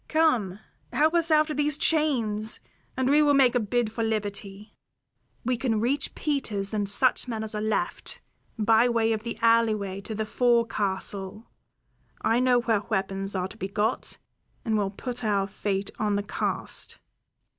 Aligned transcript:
Come, 0.07 0.57
help 0.91 1.13
us 1.13 1.29
out 1.29 1.51
of 1.51 1.57
these 1.57 1.77
chains, 1.77 2.59
and 2.97 3.07
we 3.07 3.21
will 3.21 3.35
make 3.35 3.53
a 3.53 3.59
bid 3.59 3.91
for 3.91 4.03
liberty. 4.03 4.73
We 5.45 5.57
can 5.57 5.79
reach 5.79 6.15
Peters 6.15 6.73
and 6.73 6.89
such 6.89 7.27
men 7.27 7.43
as 7.43 7.53
are 7.53 7.61
left, 7.61 8.19
by 8.57 8.89
way 8.89 9.13
of 9.13 9.21
the 9.21 9.37
alleyway 9.43 10.01
to 10.01 10.15
the 10.15 10.25
forecastle; 10.25 11.51
I 12.19 12.39
know 12.39 12.61
where 12.61 12.81
weapons 12.89 13.35
are 13.35 13.47
to 13.47 13.57
be 13.57 13.67
got, 13.67 14.17
and 14.65 14.75
we'll 14.75 14.89
put 14.89 15.23
our 15.23 15.45
fate 15.45 15.91
on 15.99 16.15
the 16.15 16.23
cast. 16.23 16.97